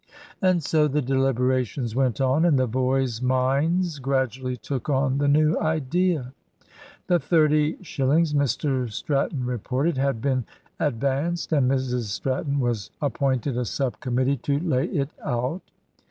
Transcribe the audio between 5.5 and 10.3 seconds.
idea. The thirty shillings, Mr Stratton reported, had